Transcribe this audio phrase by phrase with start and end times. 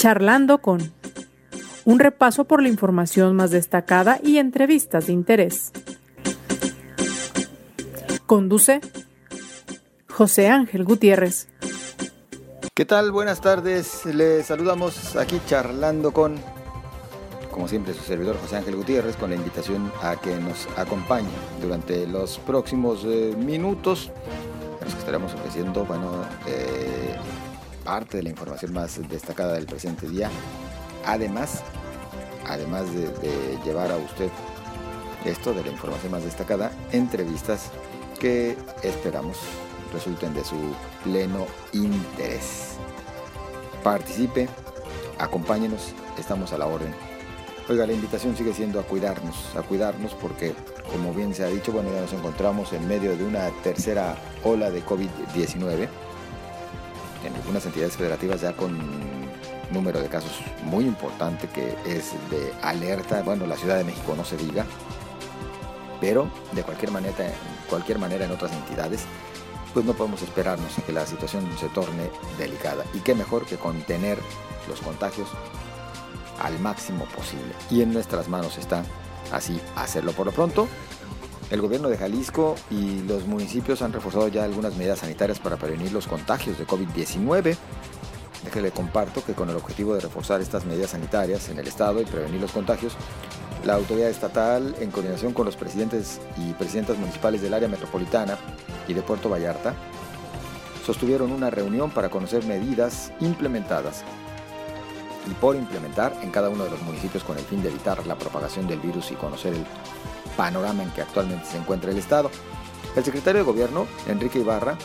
[0.00, 0.94] Charlando con
[1.84, 5.72] un repaso por la información más destacada y entrevistas de interés.
[8.24, 8.80] Conduce
[10.08, 11.48] José Ángel Gutiérrez.
[12.74, 13.12] ¿Qué tal?
[13.12, 14.06] Buenas tardes.
[14.06, 16.36] Les saludamos aquí charlando con,
[17.50, 21.28] como siempre, su servidor José Ángel Gutiérrez, con la invitación a que nos acompañe
[21.60, 24.10] durante los próximos eh, minutos,
[24.82, 27.16] los que estaremos ofreciendo, bueno, eh,
[27.84, 30.30] parte de la información más destacada del presente día.
[31.06, 31.62] Además,
[32.46, 34.30] además de, llevar a usted
[35.24, 37.70] esto de la información más destacada, entrevistas
[38.18, 39.38] que esperamos
[39.92, 40.56] resulten de su
[41.04, 42.76] pleno interés.
[43.82, 44.48] Participe,
[45.18, 46.94] acompáñenos, estamos a la orden.
[47.68, 50.54] Oiga, la invitación sigue siendo a cuidarnos, a cuidarnos porque,
[50.90, 54.70] como bien se ha dicho, bueno, ya nos encontramos en medio de una tercera ola
[54.70, 55.88] de COVID-19
[57.24, 58.78] en algunas entidades federativas ya con
[59.70, 60.32] número de casos
[60.64, 64.66] muy importante que es de alerta, bueno, la Ciudad de México no se diga,
[66.00, 67.14] pero de cualquier manera,
[67.68, 69.04] cualquier manera en otras entidades,
[69.72, 72.84] pues no podemos esperarnos a que la situación se torne delicada.
[72.94, 74.18] Y qué mejor que contener
[74.68, 75.28] los contagios
[76.42, 77.54] al máximo posible.
[77.70, 78.82] Y en nuestras manos está
[79.30, 80.12] así hacerlo.
[80.12, 80.68] Por lo pronto,
[81.50, 85.92] el gobierno de Jalisco y los municipios han reforzado ya algunas medidas sanitarias para prevenir
[85.92, 87.56] los contagios de COVID-19.
[88.44, 92.04] Déjale comparto que con el objetivo de reforzar estas medidas sanitarias en el estado y
[92.04, 92.94] prevenir los contagios,
[93.64, 98.38] la autoridad estatal, en coordinación con los presidentes y presidentas municipales del área metropolitana
[98.86, 99.74] y de Puerto Vallarta,
[100.86, 104.04] sostuvieron una reunión para conocer medidas implementadas
[105.30, 108.16] y por implementar en cada uno de los municipios con el fin de evitar la
[108.16, 109.66] propagación del virus y conocer el
[110.36, 112.30] panorama en que actualmente se encuentra el Estado.
[112.96, 114.76] El secretario de Gobierno, Enrique Ibarra,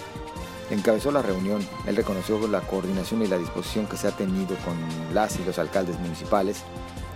[0.70, 1.66] encabezó la reunión.
[1.88, 4.76] Él reconoció la coordinación y la disposición que se ha tenido con
[5.14, 6.64] las y los alcaldes municipales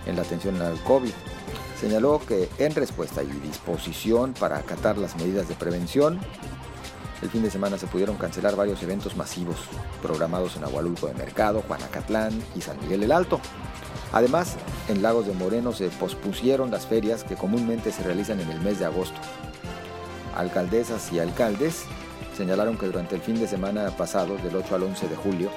[0.06, 1.12] en la atención al COVID.
[1.80, 6.20] Señaló que en respuesta y disposición para acatar las medidas de prevención,
[7.22, 9.56] el fin de semana se pudieron cancelar varios eventos masivos
[10.02, 13.40] programados en Agualulco de Mercado, Juanacatlán y San Miguel el Alto.
[14.12, 14.56] Además,
[14.88, 18.78] en Lagos de Moreno se pospusieron las ferias que comúnmente se realizan en el mes
[18.78, 19.18] de agosto.
[20.36, 21.84] Alcaldesas y alcaldes
[22.36, 25.50] señalaron que durante el fin de semana pasado, del 8 al 11 de julio,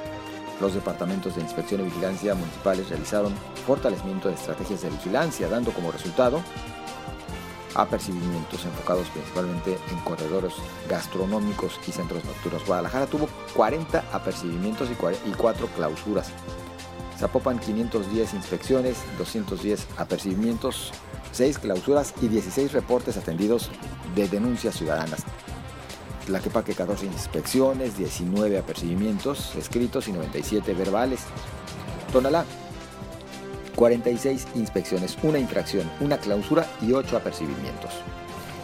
[0.62, 3.34] los departamentos de inspección y vigilancia municipales realizaron
[3.66, 6.41] fortalecimiento de estrategias de vigilancia, dando como resultado
[7.75, 10.53] apercibimientos enfocados principalmente en corredores
[10.88, 12.66] gastronómicos y centros nocturnos.
[12.66, 16.31] Guadalajara tuvo 40 apercibimientos y 4 clausuras.
[17.23, 20.91] Zapopan 510 inspecciones, 210 apercibimientos,
[21.31, 23.72] 6 clausuras y 16 reportes atendidos
[24.13, 25.23] de denuncias ciudadanas.
[26.25, 31.22] Tlaquepaque 14 inspecciones, 19 apercibimientos escritos y 97 verbales.
[32.11, 32.44] Tonalá
[33.78, 37.91] 46 inspecciones, una infracción, una clausura y 8 apercibimientos.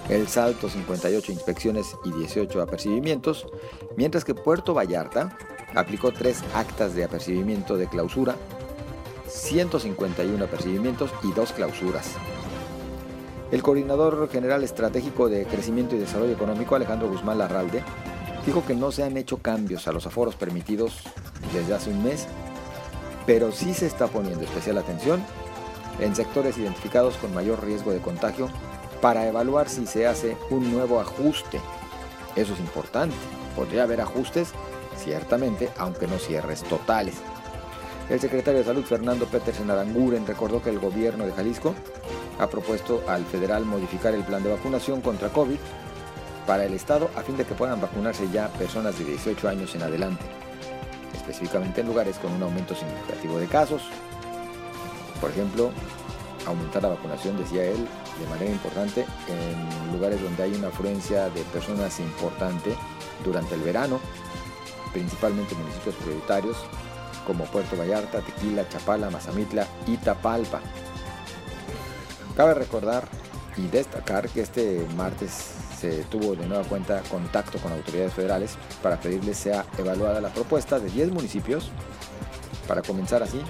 [0.09, 3.47] El Salto 58 inspecciones y 18 apercibimientos,
[3.95, 5.37] mientras que Puerto Vallarta
[5.75, 8.35] aplicó tres actas de apercibimiento de clausura,
[9.27, 12.13] 151 apercibimientos y dos clausuras.
[13.51, 17.83] El coordinador general estratégico de crecimiento y desarrollo económico, Alejandro Guzmán Larralde,
[18.45, 21.01] dijo que no se han hecho cambios a los aforos permitidos
[21.53, 22.27] desde hace un mes,
[23.25, 25.23] pero sí se está poniendo especial atención
[25.99, 28.49] en sectores identificados con mayor riesgo de contagio
[29.01, 31.59] para evaluar si se hace un nuevo ajuste.
[32.35, 33.15] Eso es importante.
[33.55, 34.53] Podría haber ajustes
[34.99, 37.15] ciertamente, aunque no cierres totales.
[38.09, 41.75] El secretario de Salud, Fernando Petersen Aranguren, recordó que el gobierno de Jalisco
[42.39, 45.59] ha propuesto al federal modificar el plan de vacunación contra COVID
[46.47, 49.83] para el Estado a fin de que puedan vacunarse ya personas de 18 años en
[49.83, 50.25] adelante,
[51.13, 53.83] específicamente en lugares con un aumento significativo de casos.
[55.21, 55.69] Por ejemplo,
[56.47, 57.87] aumentar la vacunación, decía él,
[58.19, 62.73] de manera importante en lugares donde hay una afluencia de personas importante
[63.23, 63.99] durante el verano,
[64.93, 66.57] principalmente municipios prioritarios
[67.25, 70.61] como Puerto Vallarta, Tequila, Chapala, Mazamitla y Tapalpa.
[72.35, 73.07] Cabe recordar
[73.57, 75.31] y destacar que este martes
[75.79, 80.79] se tuvo de nueva cuenta contacto con autoridades federales para pedirles sea evaluada la propuesta
[80.79, 81.69] de 10 municipios
[82.67, 83.41] para comenzar así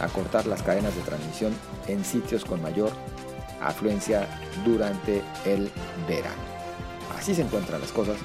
[0.00, 1.52] a cortar las cadenas de transmisión
[1.86, 2.92] en sitios con mayor
[3.60, 4.26] afluencia
[4.64, 5.70] durante el
[6.08, 6.42] verano.
[7.18, 8.16] Así se encuentran las cosas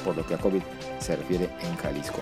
[0.00, 0.62] por lo que a COVID
[0.98, 2.20] se refiere en Jalisco.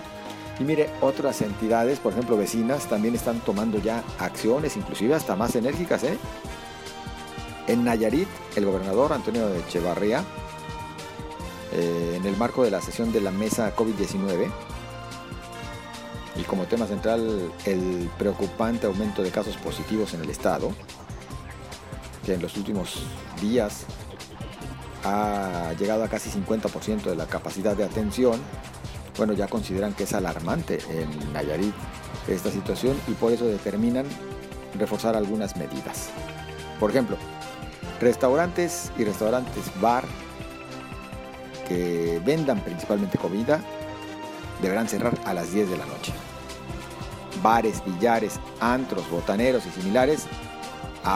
[0.59, 5.55] Y mire, otras entidades, por ejemplo vecinas, también están tomando ya acciones, inclusive hasta más
[5.55, 6.03] enérgicas.
[6.03, 6.17] ¿eh?
[7.67, 10.23] En Nayarit, el gobernador Antonio Echevarría,
[11.71, 14.51] eh, en el marco de la sesión de la mesa COVID-19,
[16.35, 20.71] y como tema central el preocupante aumento de casos positivos en el estado,
[22.25, 23.03] que en los últimos
[23.41, 23.85] días
[25.03, 28.39] ha llegado a casi 50% de la capacidad de atención,
[29.17, 31.73] bueno, ya consideran que es alarmante en Nayarit
[32.27, 34.05] esta situación y por eso determinan
[34.77, 36.09] reforzar algunas medidas.
[36.79, 37.17] Por ejemplo,
[37.99, 40.05] restaurantes y restaurantes bar
[41.67, 43.61] que vendan principalmente comida
[44.61, 46.13] deberán cerrar a las 10 de la noche.
[47.43, 50.27] Bares, billares, antros, botaneros y similares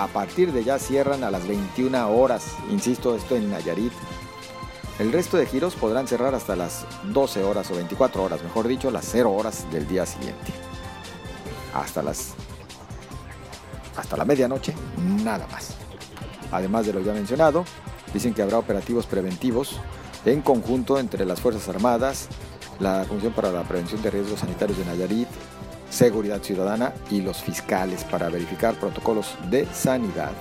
[0.02, 3.94] a partir de ya cierran a las 21 horas, insisto, esto en Nayarit.
[4.98, 8.90] El resto de giros podrán cerrar hasta las 12 horas o 24 horas, mejor dicho,
[8.90, 10.52] las 0 horas del día siguiente.
[11.76, 12.34] Hasta las
[13.96, 14.74] hasta la medianoche,
[15.24, 15.76] nada más.
[16.52, 17.64] Además de lo ya mencionado,
[18.12, 19.80] dicen que habrá operativos preventivos
[20.26, 22.30] en conjunto entre las Fuerzas Armadas,
[22.80, 25.28] la Comisión para la Prevención de Riesgos Sanitarios de Nayarit,
[25.94, 30.32] Seguridad Ciudadana y los fiscales para verificar protocolos de sanidad.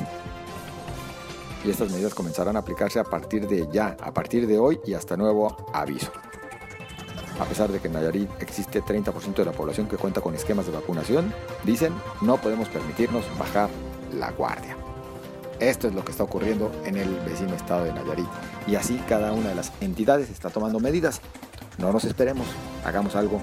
[1.63, 4.95] Y estas medidas comenzarán a aplicarse a partir de ya, a partir de hoy y
[4.95, 6.11] hasta nuevo aviso.
[7.39, 10.65] A pesar de que en Nayarit existe 30% de la población que cuenta con esquemas
[10.65, 11.35] de vacunación,
[11.65, 13.69] dicen no podemos permitirnos bajar
[14.11, 14.75] la guardia.
[15.61, 18.29] Esto es lo que está ocurriendo en el vecino estado de Nayarit.
[18.67, 21.21] Y así cada una de las entidades está tomando medidas.
[21.77, 22.47] No nos esperemos,
[22.87, 23.43] hagamos algo,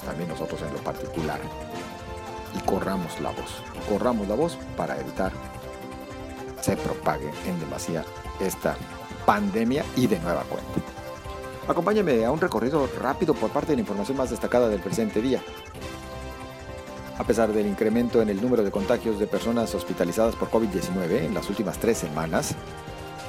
[0.00, 1.40] pues también nosotros en lo particular.
[2.54, 3.62] Y corramos la voz.
[3.88, 5.32] Corramos la voz para evitar
[6.60, 8.04] se propague en demasía
[8.38, 8.76] esta
[9.26, 10.70] pandemia y de nueva cuenta.
[11.68, 15.40] Acompáñame a un recorrido rápido por parte de la información más destacada del presente día.
[17.18, 21.34] A pesar del incremento en el número de contagios de personas hospitalizadas por COVID-19 en
[21.34, 22.54] las últimas tres semanas,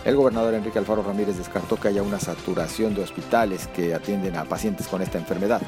[0.05, 4.45] el gobernador Enrique Alfaro Ramírez descartó que haya una saturación de hospitales que atienden a
[4.45, 5.61] pacientes con esta enfermedad.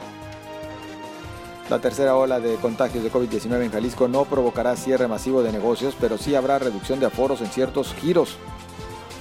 [1.69, 5.95] La tercera ola de contagios de COVID-19 en Jalisco no provocará cierre masivo de negocios,
[5.99, 8.37] pero sí habrá reducción de aforos en ciertos giros.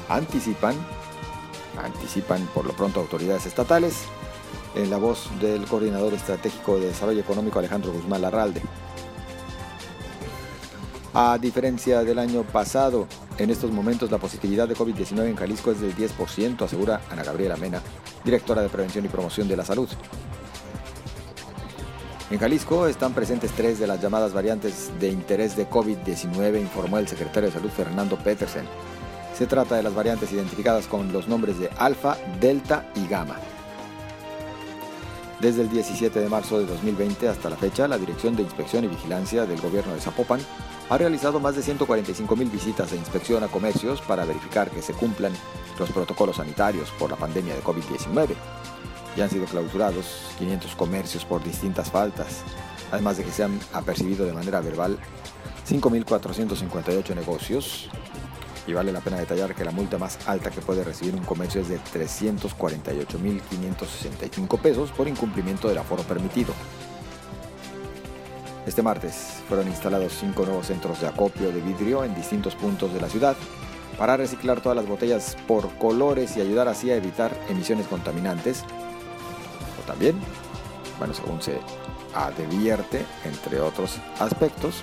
[0.08, 0.74] Anticipan,
[1.82, 4.02] anticipan por lo pronto autoridades estatales,
[4.74, 8.62] en la voz del coordinador estratégico de desarrollo económico Alejandro Guzmán Larralde.
[11.14, 13.06] A diferencia del año pasado,
[13.38, 17.56] en estos momentos la positividad de COVID-19 en Jalisco es del 10%, asegura Ana Gabriela
[17.56, 17.82] Mena,
[18.24, 19.88] directora de Prevención y Promoción de la Salud.
[22.32, 27.06] En Jalisco están presentes tres de las llamadas variantes de interés de COVID-19, informó el
[27.06, 28.64] secretario de Salud Fernando Petersen.
[29.36, 33.36] Se trata de las variantes identificadas con los nombres de alfa, delta y gamma.
[35.40, 38.88] Desde el 17 de marzo de 2020 hasta la fecha, la Dirección de Inspección y
[38.88, 40.40] Vigilancia del Gobierno de Zapopan
[40.88, 44.94] ha realizado más de 145 mil visitas de inspección a comercios para verificar que se
[44.94, 45.34] cumplan
[45.78, 48.28] los protocolos sanitarios por la pandemia de COVID-19.
[49.16, 52.42] Ya han sido clausurados 500 comercios por distintas faltas,
[52.90, 54.98] además de que se han apercibido de manera verbal
[55.68, 57.88] 5.458 negocios.
[58.66, 61.60] Y vale la pena detallar que la multa más alta que puede recibir un comercio
[61.60, 66.54] es de 348.565 pesos por incumplimiento del aforo permitido.
[68.66, 73.00] Este martes fueron instalados cinco nuevos centros de acopio de vidrio en distintos puntos de
[73.00, 73.36] la ciudad
[73.98, 78.64] para reciclar todas las botellas por colores y ayudar así a evitar emisiones contaminantes.
[79.86, 80.20] También,
[80.98, 81.60] bueno, según se
[82.14, 84.82] advierte, entre otros aspectos,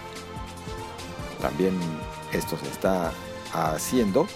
[1.41, 1.77] también
[2.33, 3.11] esto se está
[3.53, 4.27] haciendo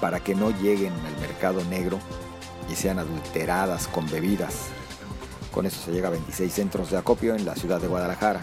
[0.00, 1.98] para que no lleguen al mercado negro
[2.70, 4.70] y sean adulteradas con bebidas
[5.56, 8.42] con eso se llega a 26 centros de acopio en la ciudad de Guadalajara.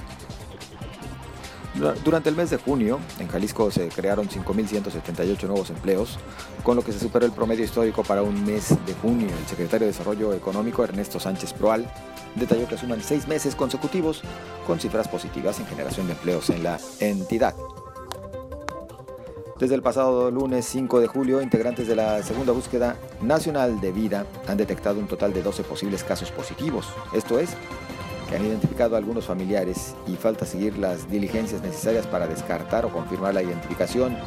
[1.76, 6.20] Durante el mes de junio, en Jalisco se crearon 5.178 nuevos empleos,
[6.62, 9.28] con lo que se superó el promedio histórico para un mes de junio.
[9.28, 11.88] El secretario de Desarrollo Económico, Ernesto Sánchez Proal,
[12.36, 14.22] detalló que suman seis meses consecutivos
[14.68, 17.56] con cifras positivas en generación de empleos en la entidad.
[19.60, 24.26] Desde el pasado lunes 5 de julio, integrantes de la segunda búsqueda nacional de vida
[24.48, 26.88] han detectado un total de 12 posibles casos positivos.
[27.14, 27.52] Esto es,
[28.36, 33.34] han identificado a algunos familiares y falta seguir las diligencias necesarias para descartar o confirmar
[33.34, 34.18] la identificación.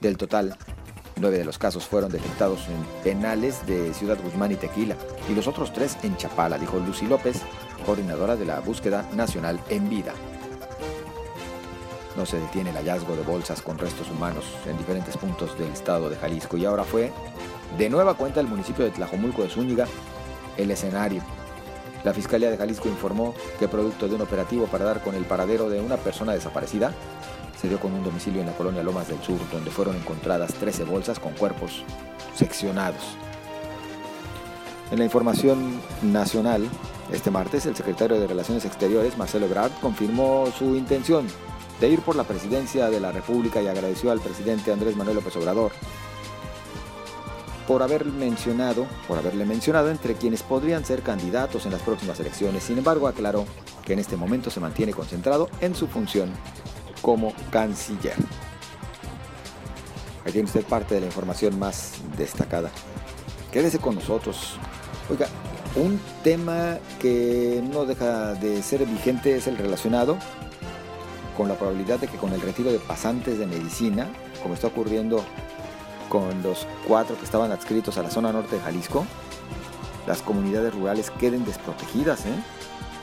[0.00, 0.56] Del total,
[1.16, 4.96] nueve de los casos fueron detectados en penales de Ciudad Guzmán y Tequila
[5.28, 7.40] y los otros tres en Chapala, dijo Lucy López,
[7.86, 10.12] coordinadora de la búsqueda nacional en vida.
[12.16, 16.08] No se detiene el hallazgo de bolsas con restos humanos en diferentes puntos del estado
[16.08, 17.12] de Jalisco y ahora fue
[17.76, 19.86] de nueva cuenta el municipio de Tlajomulco de Zúñiga
[20.56, 21.22] el escenario.
[22.04, 25.70] La Fiscalía de Jalisco informó que producto de un operativo para dar con el paradero
[25.70, 26.92] de una persona desaparecida,
[27.58, 30.84] se dio con un domicilio en la colonia Lomas del Sur, donde fueron encontradas 13
[30.84, 31.82] bolsas con cuerpos
[32.34, 33.02] seccionados.
[34.90, 36.68] En la información nacional,
[37.10, 41.26] este martes, el secretario de Relaciones Exteriores, Marcelo Ebrard, confirmó su intención
[41.80, 45.34] de ir por la presidencia de la República y agradeció al presidente Andrés Manuel López
[45.36, 45.72] Obrador
[47.66, 52.64] por haber mencionado, por haberle mencionado entre quienes podrían ser candidatos en las próximas elecciones.
[52.64, 53.46] Sin embargo, aclaró
[53.84, 56.30] que en este momento se mantiene concentrado en su función
[57.00, 58.16] como canciller.
[60.24, 62.70] Ahí tiene usted parte de la información más destacada.
[63.52, 64.56] Quédese con nosotros.
[65.10, 65.28] Oiga,
[65.76, 70.16] un tema que no deja de ser vigente es el relacionado
[71.36, 74.08] con la probabilidad de que con el retiro de pasantes de medicina,
[74.42, 75.24] como está ocurriendo
[76.14, 79.04] con los cuatro que estaban adscritos a la zona norte de Jalisco,
[80.06, 82.24] las comunidades rurales queden desprotegidas.
[82.26, 82.36] ¿eh?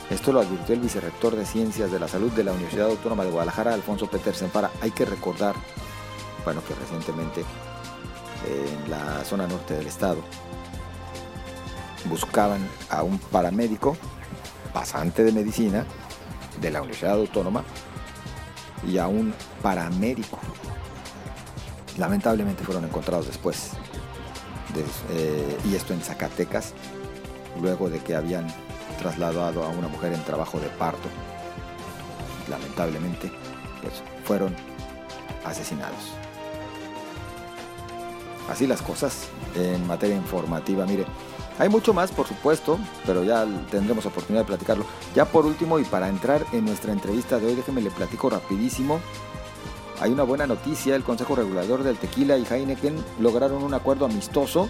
[0.08, 3.30] Esto lo advirtió el vicerrector de Ciencias de la Salud de la Universidad Autónoma de
[3.30, 4.70] Guadalajara, Alfonso Petersen Para.
[4.80, 5.54] Hay que recordar,
[6.46, 7.44] bueno, que recientemente
[8.48, 10.22] en la zona norte del estado
[12.06, 13.94] buscaban a un paramédico,
[14.72, 15.84] pasante de medicina
[16.62, 17.62] de la Universidad Autónoma,
[18.88, 20.38] y a un paramédico.
[21.98, 23.70] Lamentablemente fueron encontrados después,
[25.10, 26.72] eh, y esto en Zacatecas,
[27.60, 28.46] luego de que habían
[28.98, 31.08] trasladado a una mujer en trabajo de parto.
[32.48, 33.30] Lamentablemente,
[33.82, 34.54] pues, fueron
[35.44, 36.14] asesinados.
[38.50, 40.84] Así las cosas en materia informativa.
[40.86, 41.04] Mire,
[41.58, 44.84] hay mucho más, por supuesto, pero ya tendremos oportunidad de platicarlo.
[45.14, 49.00] Ya por último, y para entrar en nuestra entrevista de hoy, déjeme le platico rapidísimo.
[50.02, 54.68] Hay una buena noticia, el Consejo Regulador del Tequila y Heineken lograron un acuerdo amistoso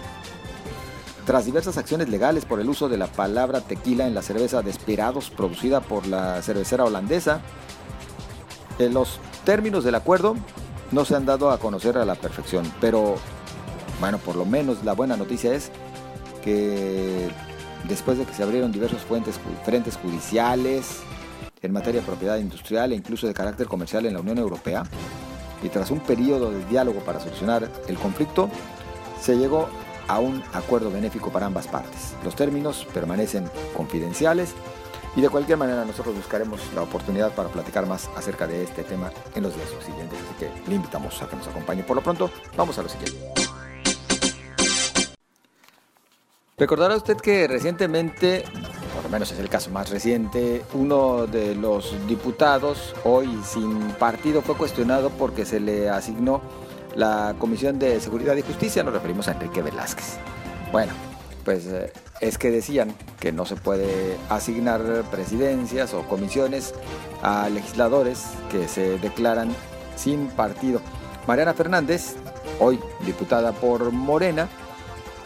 [1.25, 5.31] tras diversas acciones legales por el uso de la palabra tequila en la cerveza Desperados
[5.31, 7.41] producida por la cervecera holandesa.
[8.77, 10.35] En los términos del acuerdo
[10.91, 13.15] no se han dado a conocer a la perfección, pero
[13.99, 15.71] bueno, por lo menos la buena noticia es
[16.43, 17.31] que
[17.85, 20.99] después de que se abrieron diversos fuentes, frentes judiciales
[21.63, 24.83] en materia de propiedad industrial e incluso de carácter comercial en la Unión Europea,
[25.63, 28.49] y tras un periodo de diálogo para solucionar el conflicto,
[29.21, 29.69] se llegó
[30.07, 32.13] a un acuerdo benéfico para ambas partes.
[32.23, 34.53] Los términos permanecen confidenciales
[35.15, 39.11] y de cualquier manera nosotros buscaremos la oportunidad para platicar más acerca de este tema
[39.35, 40.19] en los días siguientes.
[40.19, 41.83] Así que le invitamos a que nos acompañe.
[41.83, 43.17] Por lo pronto, vamos a lo siguiente.
[46.57, 48.45] Recordará usted que recientemente,
[49.13, 55.11] menos es el caso más reciente, uno de los diputados, hoy sin partido, fue cuestionado
[55.11, 56.41] porque se le asignó
[56.95, 60.17] la Comisión de Seguridad y Justicia, nos referimos a Enrique Velázquez.
[60.71, 60.93] Bueno,
[61.45, 66.73] pues eh, es que decían que no se puede asignar presidencias o comisiones
[67.21, 69.55] a legisladores que se declaran
[69.95, 70.81] sin partido.
[71.27, 72.15] Mariana Fernández,
[72.59, 74.49] hoy diputada por Morena,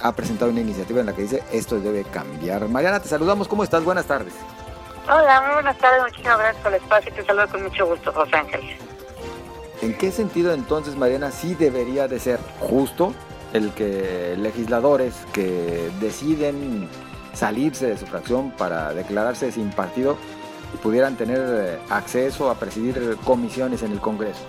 [0.01, 2.67] ha presentado una iniciativa en la que dice esto debe cambiar.
[2.67, 3.47] Mariana, te saludamos.
[3.47, 3.83] ¿Cómo estás?
[3.83, 4.33] Buenas tardes.
[5.05, 6.01] Hola, muy buenas tardes.
[6.03, 8.61] Muchísimas gracias por el espacio y te saludo con mucho gusto, José Ángel.
[9.81, 13.13] ¿En qué sentido entonces, Mariana, sí debería de ser justo
[13.53, 16.89] el que legisladores que deciden
[17.33, 20.17] salirse de su fracción para declararse sin partido
[20.83, 24.41] pudieran tener eh, acceso a presidir comisiones en el Congreso?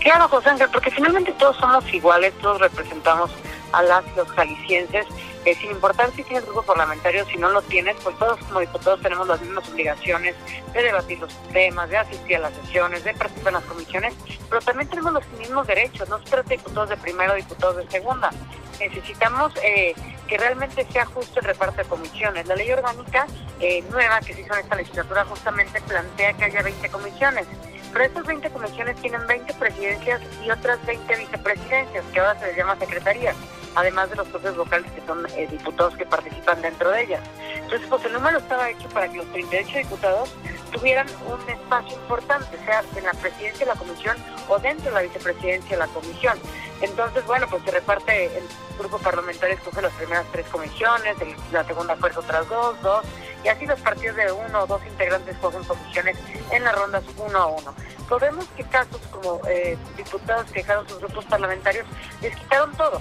[0.00, 3.30] Claro, José Ángel, porque finalmente todos somos iguales, todos representamos
[3.72, 5.06] a las los jaliscienses,
[5.44, 9.00] eh, sin importar si tienes grupo parlamentario, si no lo tienes, pues todos como diputados
[9.02, 10.36] tenemos las mismas obligaciones
[10.72, 14.14] de debatir los temas, de asistir a las sesiones, de participar en las comisiones,
[14.48, 17.76] pero también tenemos los mismos derechos, no se trata de diputados de primera o diputados
[17.76, 18.30] de segunda.
[18.78, 19.94] Necesitamos eh,
[20.28, 22.46] que realmente sea justo el reparto de comisiones.
[22.46, 23.26] La ley orgánica
[23.60, 27.46] eh, nueva que se hizo en esta legislatura justamente plantea que haya 20 comisiones.
[27.92, 32.56] Pero estas 20 comisiones tienen 20 presidencias y otras 20 vicepresidencias, que ahora se les
[32.56, 33.36] llama secretarías
[33.74, 37.20] además de los propios vocales que son eh, diputados que participan dentro de ellas.
[37.54, 40.34] Entonces, pues el número estaba hecho para que los 38 diputados
[40.72, 44.16] tuvieran un espacio importante, sea en la presidencia de la comisión
[44.48, 46.38] o dentro de la vicepresidencia de la comisión.
[46.80, 48.44] Entonces, bueno, pues se reparte, el
[48.78, 51.16] grupo parlamentario escoge las primeras tres comisiones,
[51.52, 53.04] la segunda fuerza otras dos, dos,
[53.44, 56.16] y así los partidos de uno o dos integrantes cogen comisiones
[56.50, 57.74] en las rondas uno a uno.
[58.08, 61.86] Podemos que casos como eh, diputados que dejaron sus grupos parlamentarios
[62.20, 63.00] les quitaron todo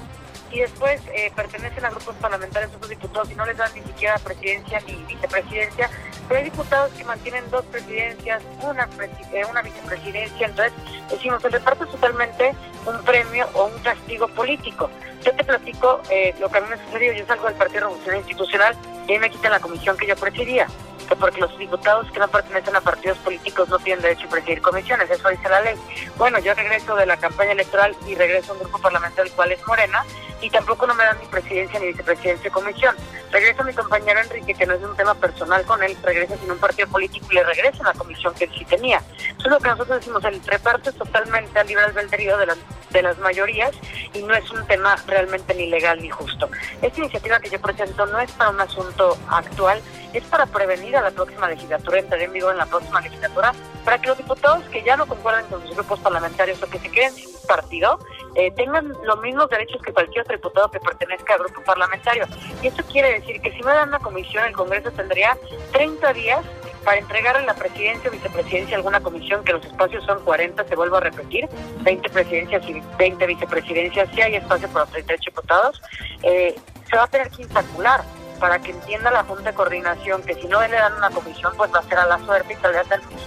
[0.52, 4.18] y después eh, pertenecen a grupos parlamentarios, otros diputados, y no les dan ni siquiera
[4.18, 5.90] presidencia ni vicepresidencia,
[6.28, 8.88] pero hay diputados que mantienen dos presidencias, una,
[9.34, 10.74] eh, una vicepresidencia, entonces
[11.10, 12.54] decimos, el reparto es totalmente
[12.86, 14.90] un premio o un castigo político.
[15.24, 18.22] Yo te platico eh, lo que a mí me sucedió, yo salgo del Partido Revolucionario
[18.22, 18.76] Institucional
[19.08, 20.68] y ahí me quitan la comisión que yo presidía.
[21.04, 24.62] Que porque los diputados que no pertenecen a partidos políticos no tienen derecho a presidir
[24.62, 25.76] comisiones, eso dice la ley.
[26.18, 29.52] Bueno, yo regreso de la campaña electoral y regreso a un grupo parlamentario el cual
[29.52, 30.04] es Morena
[30.42, 32.96] y tampoco no me dan ni presidencia ni vicepresidencia de comisión.
[33.32, 36.52] Regreso a mi compañero Enrique, que no es un tema personal con él, regresa sin
[36.52, 38.98] un partido político y le regresa a la comisión que él sí tenía.
[38.98, 42.58] Eso es lo que nosotros decimos, el reparto es totalmente al libre albedrío de las,
[42.90, 43.72] de las mayorías
[44.14, 46.50] y no es un tema realmente ni legal ni justo.
[46.82, 49.82] Esta iniciativa que yo presento no es para un asunto actual,
[50.14, 53.54] es para prevenir a la próxima legislatura, entrar en vigor en la próxima legislatura,
[53.86, 56.92] para que los diputados que ya no concuerdan con sus grupos parlamentarios o que se
[56.92, 58.00] queden sin partido,
[58.36, 62.26] eh, tengan los mismos derechos que cualquier otro diputado que pertenezca al grupo parlamentario.
[62.62, 65.38] Y esto quiere decir que si me dan una comisión, el Congreso tendría
[65.74, 66.46] 30 días
[66.84, 70.76] para entregarle la presidencia o vicepresidencia a alguna comisión, que los espacios son 40, se
[70.76, 71.48] vuelvo a repetir,
[71.82, 75.82] 20 presidencias y 20 vicepresidencias, si hay espacio para 38 diputados,
[76.24, 76.56] eh,
[76.90, 78.04] se va a tener que instacular
[78.42, 81.72] para que entienda la Junta de Coordinación que si no le dan una comisión, pues
[81.74, 82.82] va a ser a la suerte y tal vez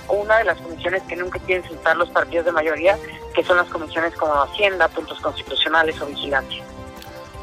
[0.09, 2.99] una de las comisiones que nunca quieren sentar los partidos de mayoría,
[3.33, 6.65] que son las comisiones como Hacienda, puntos constitucionales o vigilancia.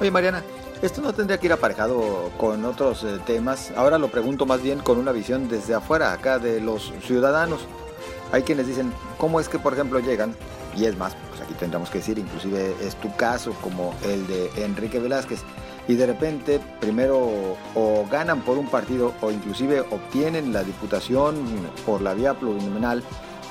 [0.01, 0.43] Oye, Mariana,
[0.81, 3.71] esto no tendría que ir aparejado con otros eh, temas.
[3.77, 7.61] Ahora lo pregunto más bien con una visión desde afuera, acá de los ciudadanos.
[8.33, 10.35] Hay quienes dicen, ¿cómo es que, por ejemplo, llegan?
[10.75, 14.65] Y es más, pues aquí tendríamos que decir, inclusive es tu caso como el de
[14.65, 15.43] Enrique Velázquez
[15.91, 21.35] y de repente primero o ganan por un partido o inclusive obtienen la diputación
[21.85, 23.03] por la vía plurinominal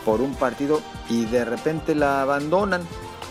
[0.07, 0.81] por un partido
[1.11, 2.81] y de repente la abandonan.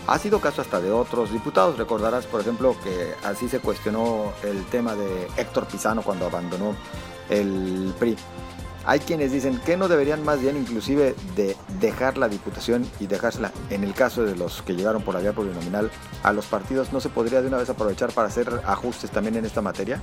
[0.06, 1.76] Ha sido caso hasta de otros diputados.
[1.76, 6.76] Recordarás, por ejemplo, que así se cuestionó el tema de Héctor Pizano cuando abandonó
[7.28, 8.16] el PRI.
[8.84, 13.52] Hay quienes dicen que no deberían más bien inclusive de dejar la diputación y dejársela,
[13.68, 15.90] en el caso de los que llegaron por la vía plurinominal,
[16.22, 19.44] a los partidos, ¿no se podría de una vez aprovechar para hacer ajustes también en
[19.44, 20.02] esta materia?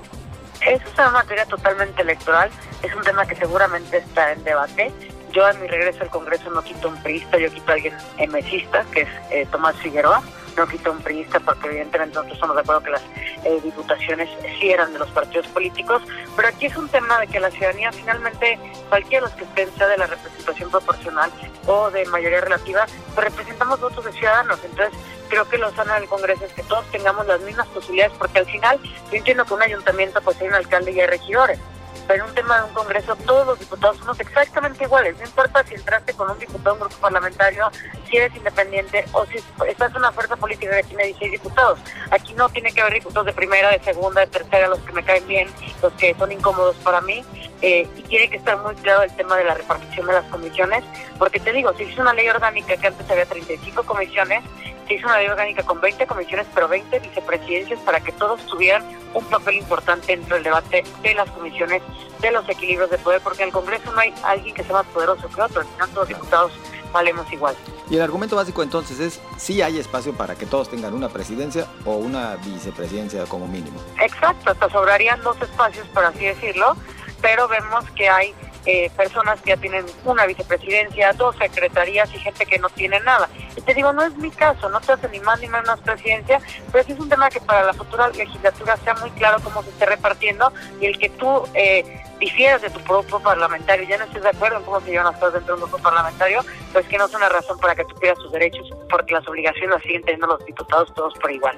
[0.66, 2.50] Es una materia totalmente electoral,
[2.84, 4.92] es un tema que seguramente está en debate.
[5.32, 8.86] Yo a mi regreso al Congreso no quito un priista, yo quito a alguien emesista,
[8.92, 10.24] que es eh, Tomás Figueroa,
[10.58, 13.04] no quito un priista porque evidentemente nosotros estamos de acuerdo que las
[13.44, 14.30] eh, diputaciones
[14.60, 16.02] sí eran de los partidos políticos,
[16.36, 19.78] pero aquí es un tema de que la ciudadanía finalmente, cualquiera de los que estén,
[19.78, 21.32] sea de la representación proporcional
[21.68, 24.98] o de mayoría relativa, pues representamos votos de ciudadanos, entonces
[25.30, 28.46] creo que lo sano del Congreso es que todos tengamos las mismas posibilidades, porque al
[28.46, 28.80] final
[29.12, 31.60] yo entiendo que un ayuntamiento pues hay un alcalde y hay regidores,
[32.08, 35.18] pero en un tema de un Congreso todos los diputados somos exactamente iguales.
[35.18, 37.70] No importa si entraste con un diputado, un grupo parlamentario,
[38.10, 41.80] si eres independiente o si estás en una fuerza política que tiene 16 diputados.
[42.12, 45.04] Aquí no tiene que haber diputados de primera, de segunda, de tercera, los que me
[45.04, 45.50] caen bien,
[45.82, 47.24] los que son incómodos para mí.
[47.62, 50.84] Eh, y tiene que estar muy claro el tema de la repartición de las comisiones,
[51.18, 54.44] porque te digo, si es una ley orgánica que antes había 35 comisiones,
[54.88, 58.84] se hizo una ley orgánica con 20 comisiones, pero 20 vicepresidencias para que todos tuvieran
[59.14, 61.82] un papel importante dentro del debate de las comisiones,
[62.22, 64.86] de los equilibrios de poder, porque en el Congreso no hay alguien que sea más
[64.88, 66.52] poderoso que otro, sino todos los diputados
[66.92, 67.56] valemos igual.
[67.90, 71.68] Y el argumento básico entonces es si hay espacio para que todos tengan una presidencia
[71.86, 73.80] o una vicepresidencia como mínimo.
[74.02, 76.76] Exacto, hasta sobrarían dos espacios, por así decirlo,
[77.22, 78.34] pero vemos que hay
[78.70, 83.30] eh, personas que ya tienen una vicepresidencia, dos secretarías y gente que no tiene nada.
[83.56, 86.42] Y te digo, no es mi caso, no te hace ni más ni menos presidencia,
[86.70, 89.70] pero sí es un tema que para la futura legislatura sea muy claro cómo se
[89.70, 90.52] esté repartiendo
[90.82, 94.58] y el que tú eh, difieras de tu grupo parlamentario, ya no estés de acuerdo
[94.58, 96.42] en cómo se llevan las cosas dentro de un grupo parlamentario,
[96.74, 99.70] pues que no es una razón para que tú pierdas tus derechos, porque las obligaciones
[99.70, 101.58] las siguen teniendo los diputados todos por igual.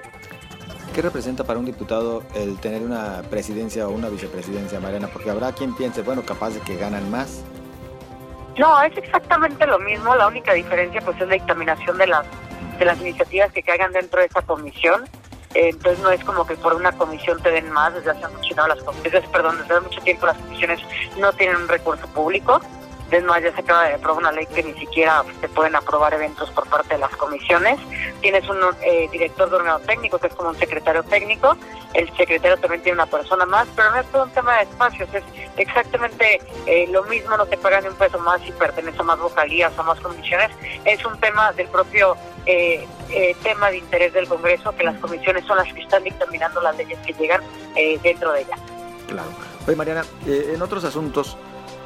[0.99, 5.07] ¿Qué representa para un diputado el tener una presidencia o una vicepresidencia, Mariana?
[5.07, 7.41] Porque habrá quien piense, bueno, capaz de que ganan más.
[8.57, 10.13] No, es exactamente lo mismo.
[10.17, 12.25] La única diferencia pues es la dictaminación de las
[12.77, 15.05] de las iniciativas que caigan dentro de esa comisión.
[15.53, 17.93] Entonces no es como que por una comisión te den más.
[17.93, 20.81] Desde hace mucho, no, las, desde, perdón, desde hace mucho tiempo las comisiones
[21.17, 22.59] no tienen un recurso público.
[23.11, 26.13] Es más, ya se acaba de aprobar una ley que ni siquiera se pueden aprobar
[26.13, 27.79] eventos por parte de las comisiones.
[28.21, 31.57] Tienes un eh, director de órgano técnico, que es como un secretario técnico.
[31.93, 35.09] El secretario también tiene una persona más, pero no es todo un tema de espacios.
[35.13, 35.23] Es
[35.57, 39.73] exactamente eh, lo mismo, no te pagan un peso más si pertenece a más vocalías
[39.77, 40.51] o más comisiones.
[40.85, 42.87] Es un tema del propio eh,
[43.41, 46.99] tema de interés del Congreso, que las comisiones son las que están dictaminando las leyes
[46.99, 47.41] que llegan
[48.03, 48.55] dentro de ella.
[49.07, 49.29] Claro.
[49.65, 51.37] Oye, Mariana, en otros asuntos,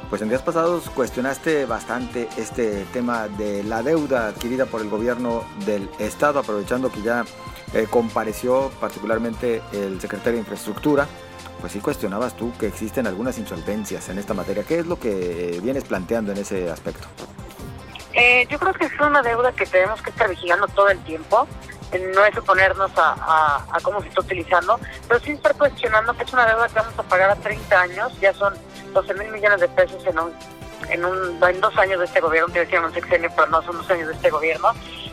[0.08, 5.44] pues en días pasados cuestionaste bastante este tema de la deuda adquirida por el gobierno
[5.64, 7.24] del Estado, aprovechando que ya
[7.72, 11.06] eh, compareció particularmente el secretario de Infraestructura.
[11.60, 14.64] Pues sí cuestionabas tú que existen algunas insolvencias en esta materia.
[14.64, 17.06] ¿Qué es lo que vienes planteando en ese aspecto?
[18.12, 21.48] Eh, yo creo que es una deuda que tenemos que estar vigilando todo el tiempo
[21.98, 26.46] no es oponernos a, cómo se está utilizando, pero sí estar cuestionando que es una
[26.46, 28.54] deuda que vamos a pagar a 30 años, ya son
[28.94, 30.32] 12 mil millones de pesos en un
[30.90, 33.76] en, un, en dos años de este gobierno, que decían un sexenio, pero no son
[33.78, 34.68] dos años de este gobierno,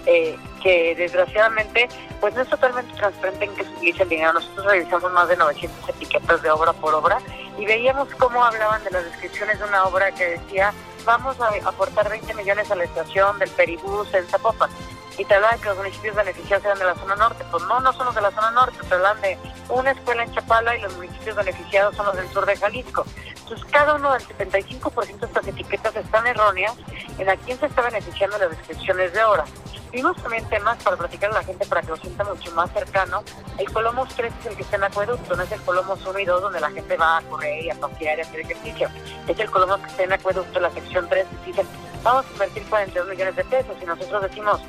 [0.05, 1.87] eh, que desgraciadamente
[2.19, 4.33] pues no es totalmente transparente en que se utiliza el dinero.
[4.33, 7.19] Nosotros revisamos más de 900 etiquetas de obra por obra
[7.57, 10.73] y veíamos cómo hablaban de las descripciones de una obra que decía
[11.05, 14.69] vamos a aportar 20 millones a la estación del Peribús en Zapopan.
[15.17, 17.43] Y te hablan que los municipios beneficiados eran de la zona norte.
[17.51, 19.37] Pues no, no son los de la zona norte, te hablan de
[19.69, 23.05] una escuela en Chapala y los municipios beneficiados son los del sur de Jalisco.
[23.51, 26.73] Entonces, cada uno del 75% de estas etiquetas están erróneas
[27.17, 29.43] en a quién se está beneficiando las descripciones de hora.
[29.91, 33.23] Vimos también temas para platicar a la gente para que lo sienta mucho más cercano.
[33.57, 36.25] El Colomos 3 es el que está en acueducto, no es el Colomos 1 y
[36.25, 38.89] 2 donde la gente va a correr y a pasear y a hacer ejercicio.
[39.27, 41.67] Es el Colomos que está en acueducto, la sección 3, y dicen,
[42.03, 43.75] vamos a invertir 42 millones de pesos.
[43.81, 44.61] Y nosotros decimos,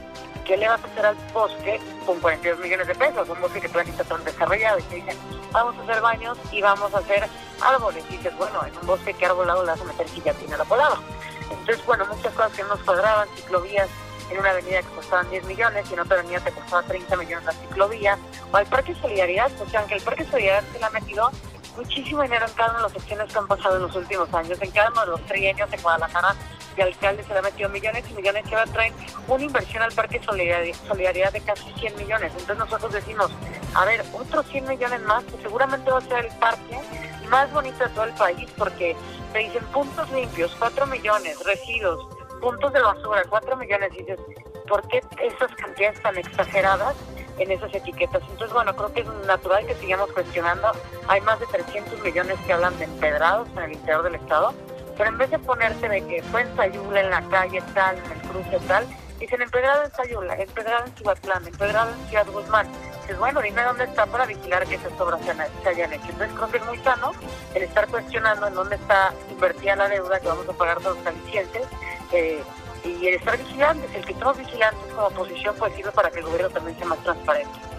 [0.44, 3.28] ¿qué le vas a hacer al bosque con 42 millones de pesos?
[3.28, 4.78] Un bosque que todavía está tan desarrollado.
[4.78, 5.16] Y te dicen,
[5.52, 7.28] vamos a hacer baños y vamos a hacer
[7.60, 8.04] árboles.
[8.08, 10.98] Y dices, bueno, en un bosque que arbolado le vas a meter tiene la polada.
[11.50, 13.88] Entonces, bueno, muchas cosas que nos cuadraban, ciclovías
[14.30, 17.44] en una avenida que costaban 10 millones y en otra avenida te costaba 30 millones
[17.44, 18.18] la ciclovía.
[18.52, 21.30] O al Parque Solidaridad, o sea, aunque el Parque Solidaridad se le ha metido
[21.76, 24.58] muchísimo dinero en cada una de las acciones que han pasado en los últimos años.
[24.60, 26.34] En cada uno de los trienios en Guadalajara,
[26.76, 28.92] de alcalde se le ha metido millones y millones que va a traer
[29.28, 32.32] una inversión al Parque Solidaridad de casi 100 millones.
[32.32, 33.30] Entonces nosotros decimos,
[33.74, 36.78] a ver, otros 100 millones más, que seguramente va a ser el parque
[37.28, 38.96] más bonito de todo el país, porque
[39.32, 42.06] te dicen puntos limpios, 4 millones, residuos,
[42.40, 43.90] puntos de basura, 4 millones.
[43.94, 44.18] Y dices,
[44.68, 46.94] ¿por qué esas cantidades tan exageradas?
[47.38, 48.22] en esas etiquetas.
[48.22, 50.70] Entonces, bueno, creo que es natural que sigamos cuestionando.
[51.08, 54.54] Hay más de 300 millones que hablan de empedrados en el interior del Estado,
[55.02, 58.04] pero en vez de ponerse de que fue en Sayula, en la calle tal, en
[58.04, 58.86] el cruce tal,
[59.18, 62.68] dicen empedrado en Sayula, empedrado en Cihuatlán, empedrado en Ciudad Guzmán.
[63.00, 66.06] Dices, bueno, dime dónde está para vigilar que esas obras se, hayan hecho.
[66.08, 67.10] Entonces creo que es muy sano
[67.52, 71.04] el estar cuestionando en dónde está invertida la deuda que vamos a pagar todos los
[71.04, 71.62] calicientes.
[72.12, 72.40] Eh,
[72.84, 76.26] y el estar vigilantes, el que estamos vigilantes como oposición, pues sirve para que el
[76.26, 77.71] gobierno también sea más transparente.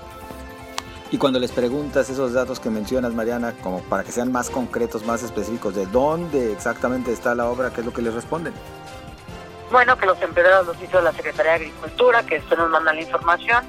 [1.13, 5.05] Y cuando les preguntas esos datos que mencionas, Mariana, como para que sean más concretos,
[5.05, 8.51] más específicos, de dónde exactamente está la obra, ¿qué es lo que les responden?
[9.71, 13.01] Bueno, que los empleados los hizo la Secretaría de Agricultura, que esto nos manda la
[13.01, 13.63] información.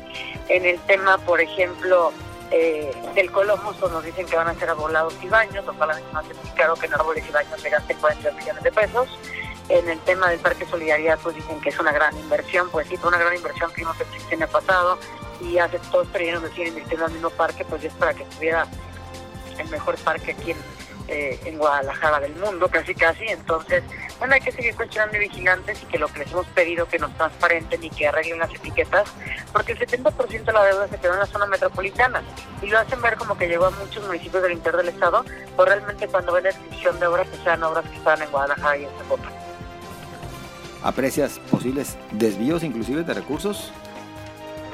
[0.48, 2.14] En el tema, por ejemplo,
[2.50, 5.90] eh, del Colomos, pues nos dicen que van a ser arbolados y baños, lo cual
[5.90, 9.18] a mí me claro que en árboles y baños se gasten 40 millones de pesos.
[9.68, 12.96] En el tema del Parque Solidaridad, pues dicen que es una gran inversión, pues sí,
[12.96, 13.96] fue una gran inversión que vimos
[14.30, 14.98] el año pasado
[15.44, 16.18] y hace todos que
[16.54, 18.66] siguen invirtiendo en el mismo parque, pues es para que estuviera
[19.58, 20.56] el mejor parque aquí en,
[21.08, 23.24] eh, en Guadalajara del mundo, casi casi.
[23.26, 23.84] Entonces,
[24.18, 27.14] bueno, hay que seguir cuestionando vigilantes y que lo que les hemos pedido que nos
[27.16, 29.08] transparenten y que arreglen las etiquetas,
[29.52, 32.22] porque el 70% de la deuda se quedó en la zona metropolitana
[32.62, 35.24] y lo hacen ver como que llegó a muchos municipios del interior del estado,
[35.56, 38.78] pero realmente cuando ven la descripción de obras, que sean obras que están en Guadalajara
[38.78, 39.32] y en Zapopan.
[40.82, 43.72] ¿Aprecias posibles desvíos inclusive de recursos?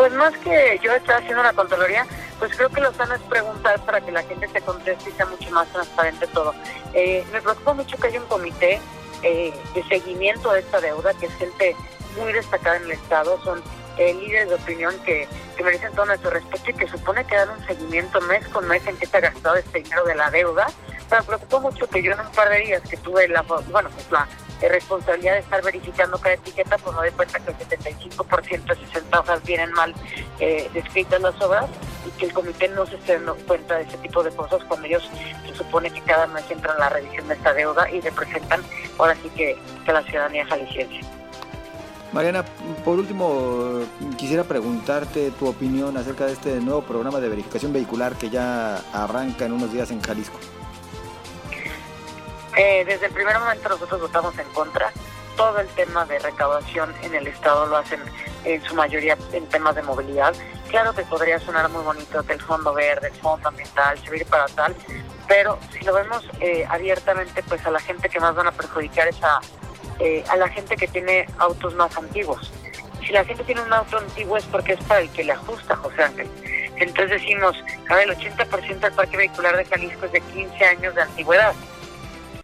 [0.00, 2.06] Pues más que yo estar haciendo una controloría,
[2.38, 5.26] pues creo que lo sano es preguntar para que la gente se conteste y sea
[5.26, 6.54] mucho más transparente todo.
[6.94, 8.80] Eh, me preocupa mucho que haya un comité
[9.22, 11.76] eh, de seguimiento de esta deuda, que es gente
[12.18, 13.62] muy destacada en el Estado, son
[13.98, 17.50] eh, líderes de opinión que, que, merecen todo nuestro respeto y que supone que dan
[17.50, 20.66] un seguimiento mes con mes en qué se ha gastado este dinero de la deuda.
[21.10, 23.90] Pero me preocupa mucho que yo en un par de días que tuve la, bueno,
[23.90, 24.26] pues la
[24.68, 29.20] responsabilidad de estar verificando cada etiqueta, pues no doy cuenta que el 75% de 60
[29.20, 29.94] hojas vienen mal
[30.38, 31.66] eh, descritas las obras
[32.06, 34.86] y que el comité no se esté dando cuenta de ese tipo de cosas cuando
[34.86, 35.08] ellos
[35.46, 38.62] se supone que cada mes entran en la revisión de esta deuda y representan
[38.98, 41.00] ahora sí que, que la ciudadanía jalisciense.
[42.12, 42.44] Mariana,
[42.84, 43.82] por último,
[44.16, 49.46] quisiera preguntarte tu opinión acerca de este nuevo programa de verificación vehicular que ya arranca
[49.46, 50.38] en unos días en Jalisco.
[52.56, 54.92] Eh, desde el primer momento nosotros votamos en contra.
[55.36, 58.00] Todo el tema de recaudación en el Estado lo hacen
[58.44, 60.34] en su mayoría en temas de movilidad.
[60.68, 64.46] Claro que podría sonar muy bonito que el fondo verde, el fondo ambiental, servir para
[64.46, 64.74] tal,
[65.28, 69.08] pero si lo vemos eh, abiertamente, pues a la gente que más van a perjudicar
[69.08, 69.40] es a,
[69.98, 72.52] eh, a la gente que tiene autos más antiguos.
[73.06, 75.76] Si la gente tiene un auto antiguo es porque es para el que le ajusta,
[75.76, 76.28] José Ángel.
[76.76, 77.56] Entonces decimos,
[77.88, 81.54] a el 80% del parque vehicular de Jalisco es de 15 años de antigüedad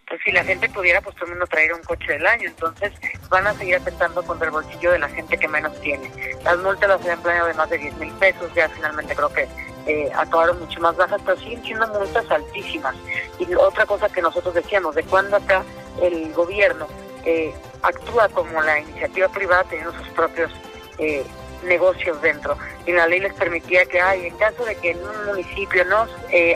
[0.09, 2.49] pues si la gente pudiera, pues todo el mundo traer un coche del año.
[2.49, 2.92] Entonces
[3.29, 6.11] van a seguir afectando contra el bolsillo de la gente que menos tiene.
[6.45, 9.49] Las multas las habían planeado de más de 10 mil pesos, ya finalmente creo que
[9.87, 12.95] eh, acabaron mucho más bajas, pero siguen siendo multas altísimas.
[13.38, 15.64] Y otra cosa que nosotros decíamos, de cuando acá
[16.01, 16.87] el gobierno
[17.25, 20.53] eh, actúa como la iniciativa privada teniendo sus propios
[20.99, 21.25] eh,
[21.64, 22.57] negocios dentro.
[22.87, 26.07] Y la ley les permitía que, hay en caso de que en un municipio no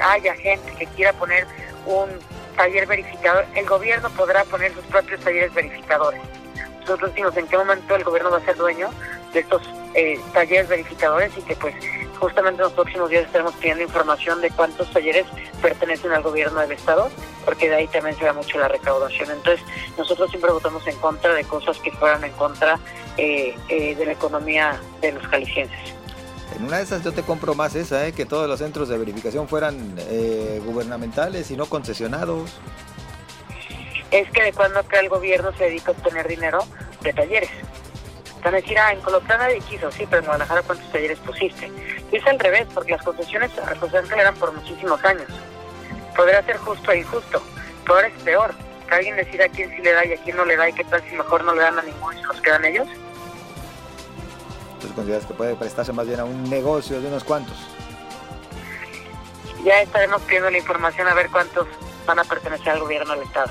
[0.05, 1.47] haya gente que quiera poner
[1.87, 2.09] un
[2.61, 6.21] taller verificador, el gobierno podrá poner sus propios talleres verificadores.
[6.81, 8.91] Nosotros decimos en qué momento el gobierno va a ser dueño
[9.33, 9.63] de estos
[9.95, 11.75] eh, talleres verificadores y que pues
[12.19, 15.25] justamente en los próximos días estaremos pidiendo información de cuántos talleres
[15.63, 17.11] pertenecen al gobierno del estado,
[17.47, 19.31] porque de ahí también se da mucho la recaudación.
[19.31, 19.65] Entonces,
[19.97, 22.79] nosotros siempre votamos en contra de cosas que fueran en contra
[23.17, 25.95] eh, eh, de la economía de los jaliscienses.
[26.57, 28.13] En una de esas yo te compro más esa, ¿eh?
[28.13, 32.51] que todos los centros de verificación fueran eh, gubernamentales y no concesionados.
[34.11, 36.59] Es que de cuando acá el gobierno se dedica a obtener dinero
[37.03, 37.51] de talleres.
[38.43, 41.71] Van a decir, ah, en Colotlán nadie quiso, sí, pero en Guadalajara cuántos talleres pusiste.
[42.11, 45.29] Y es al revés, porque las concesiones a José Ángel eran por muchísimos años.
[46.17, 47.43] Podría ser justo e injusto,
[47.85, 48.55] pero ahora es peor.
[48.89, 50.73] Que alguien decida a quién sí le da y a quién no le da y
[50.73, 52.89] qué tal si mejor no le dan a ninguno y se los quedan ellos.
[54.81, 57.55] Entonces consideras que puede prestarse más bien a un negocio de unos cuantos.
[59.63, 61.67] Ya estaremos pidiendo la información a ver cuántos
[62.07, 63.51] van a pertenecer al gobierno del Estado.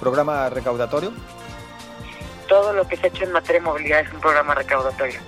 [0.00, 1.12] ¿Programa recaudatorio?
[2.48, 5.20] Todo lo que se ha hecho en materia de movilidad es un programa recaudatorio.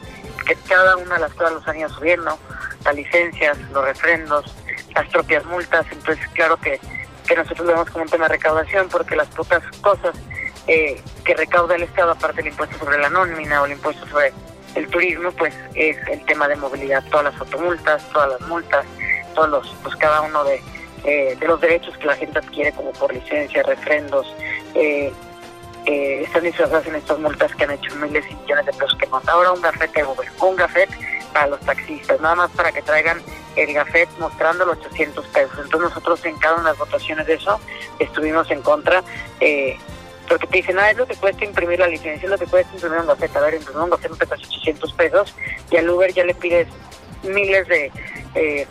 [0.47, 2.39] Que cada una de las cosas los han ido subiendo,
[2.83, 4.55] las licencias, los refrendos,
[4.95, 5.85] las propias multas.
[5.93, 6.81] Entonces, claro que,
[7.29, 10.17] que nosotros lo vemos como un tema de recaudación porque las pocas cosas
[10.67, 14.33] eh, que recauda el Estado, aparte del impuesto sobre la nómina o el impuesto sobre
[14.77, 18.85] el turismo, pues es el tema de movilidad, todas las automultas, todas las multas,
[19.35, 20.61] todos los, pues cada uno de,
[21.05, 24.27] eh, de los derechos que la gente adquiere como por licencia, refrendos,
[24.75, 25.13] eh,
[25.87, 29.07] eh, están disfrazadas en estas multas que han hecho miles y millones de pesos que
[29.07, 29.33] monta.
[29.33, 30.91] Ahora un gafete Uber, un gafet
[31.33, 33.23] para los taxistas, nada más para que traigan
[33.55, 35.53] el gafet mostrando los 800 pesos.
[35.53, 37.61] Entonces nosotros en cada una de las votaciones de eso
[38.01, 39.05] estuvimos en contra.
[39.41, 39.79] Eh,
[40.29, 42.75] porque te dicen, ah, es lo que cuesta imprimir la licencia, es lo que cuesta
[42.75, 43.39] imprimir un gafete.
[43.39, 45.35] A ver, imprimir un gafete te cuesta 800 pesos
[45.71, 46.69] y al Uber ya le pides
[47.23, 47.93] miles de
[48.35, 48.67] eh,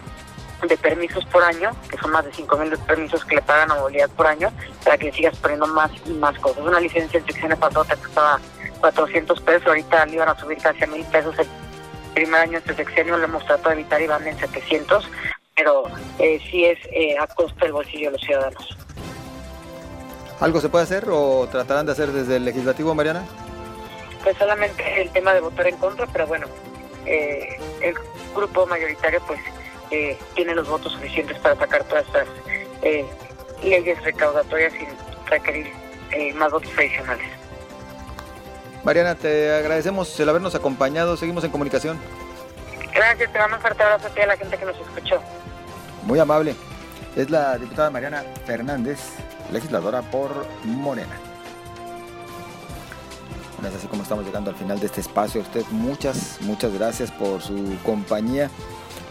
[0.67, 3.75] de permisos por año, que son más de 5 mil permisos que le pagan a
[3.75, 4.51] movilidad por año,
[4.83, 6.65] para que sigas poniendo más y más cosas.
[6.65, 8.39] Una licencia el sección pasado te costaba
[8.79, 11.47] 400 pesos, ahorita le iban a subir casi a mil pesos el
[12.13, 15.09] primer año de este sexenio, lo hemos tratado de evitar y van en 700,
[15.55, 15.83] pero
[16.19, 18.77] eh, sí es eh, a costa del bolsillo de los ciudadanos.
[20.39, 23.25] ¿Algo se puede hacer o tratarán de hacer desde el legislativo, Mariana?
[24.23, 26.47] Pues solamente el tema de votar en contra, pero bueno,
[27.05, 27.95] eh, el
[28.35, 29.39] grupo mayoritario pues
[29.91, 32.27] eh, tiene los votos suficientes para sacar todas estas
[32.81, 33.05] eh,
[33.63, 34.87] leyes recaudatorias sin
[35.27, 35.71] requerir
[36.35, 37.27] más votos adicionales.
[38.83, 41.17] Mariana, te agradecemos el habernos acompañado.
[41.17, 41.99] Seguimos en comunicación.
[42.93, 45.19] Gracias, te mando un fuerte abrazo a ti y a la gente que nos escuchó.
[46.03, 46.55] Muy amable.
[47.15, 48.99] Es la diputada Mariana Fernández,
[49.51, 51.15] legisladora por Morena.
[53.55, 55.41] Bueno, es así como estamos llegando al final de este espacio.
[55.41, 58.49] Usted muchas, muchas gracias por su compañía.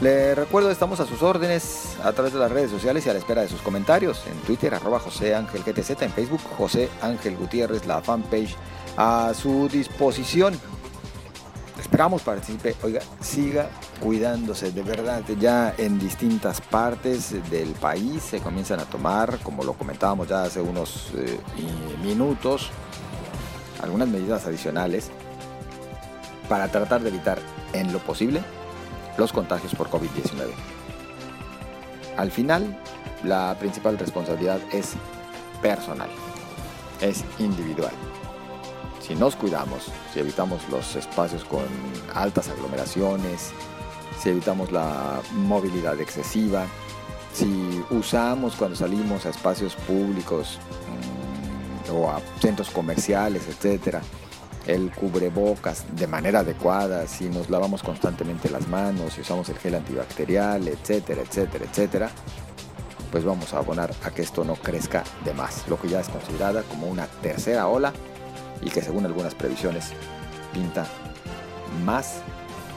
[0.01, 3.21] Le recuerdo, estamos a sus órdenes a través de las redes sociales y a la
[3.21, 4.27] espera de sus comentarios.
[4.27, 8.57] En Twitter, arroba José Ángel GTZ, en Facebook, José Ángel Gutiérrez, la fanpage
[8.97, 10.59] a su disposición.
[11.95, 13.69] Esperamos participe, oiga, siga
[14.01, 19.75] cuidándose, de verdad, ya en distintas partes del país se comienzan a tomar, como lo
[19.75, 21.39] comentábamos ya hace unos eh,
[22.03, 22.71] minutos,
[23.81, 25.13] algunas medidas adicionales
[26.49, 27.39] para tratar de evitar
[27.73, 28.43] en lo posible
[29.17, 30.51] los contagios por COVID-19.
[32.17, 32.77] Al final,
[33.23, 34.95] la principal responsabilidad es
[35.63, 36.11] personal,
[37.01, 37.93] es individual.
[39.07, 41.67] Si nos cuidamos, si evitamos los espacios con
[42.15, 43.53] altas aglomeraciones,
[44.19, 46.65] si evitamos la movilidad excesiva,
[47.35, 50.59] si usamos cuando salimos a espacios públicos
[51.91, 54.01] mmm, o a centros comerciales, etcétera,
[54.67, 59.75] el cubrebocas de manera adecuada, si nos lavamos constantemente las manos, si usamos el gel
[59.75, 62.11] antibacterial, etcétera, etcétera, etcétera,
[63.13, 66.09] pues vamos a abonar a que esto no crezca de más, lo que ya es
[66.09, 67.93] considerada como una tercera ola
[68.65, 69.93] y que según algunas previsiones
[70.53, 70.87] pinta
[71.85, 72.23] más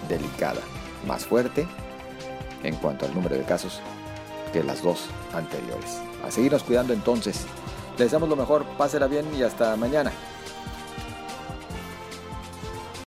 [0.10, 0.62] delicada,
[1.08, 1.67] más fuerte
[2.63, 3.82] en cuanto al número de casos
[4.52, 6.00] que las dos anteriores.
[6.26, 7.45] A seguirnos cuidando entonces.
[7.91, 10.12] Les deseamos lo mejor, pásela bien y hasta mañana.